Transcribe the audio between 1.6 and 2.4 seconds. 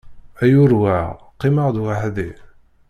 weḥd-i!